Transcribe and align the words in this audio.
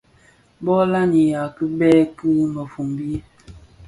Bo 0.63 0.75
lamiya 0.91 1.41
kibèè 1.55 2.01
ki 2.17 2.29
mëfombi, 2.53 3.11